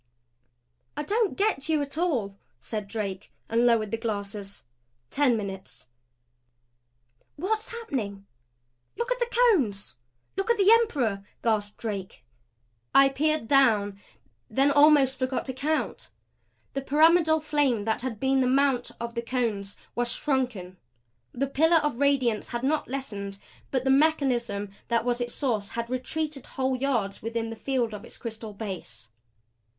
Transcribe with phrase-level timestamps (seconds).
[0.97, 4.63] "I don't get you at all," said Drake, and lowered the glasses.
[5.11, 5.89] Ten minutes.
[7.35, 8.25] "What's happening?
[8.97, 9.93] Look at the Cones!
[10.35, 12.23] Look at the Emperor!" gasped Drake.
[12.95, 13.99] I peered down,
[14.49, 16.09] then almost forgot to count.
[16.73, 20.77] The pyramidal flame that had been the mount of Cones was shrunken.
[21.31, 23.37] The pillar of radiance had not lessened
[23.69, 28.03] but the mechanism that was its source had retreated whole yards within the field of
[28.03, 29.11] its crystal base.